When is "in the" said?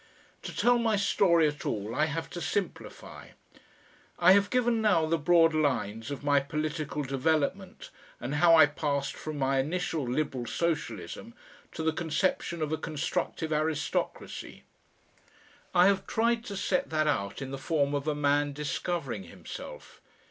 17.39-17.59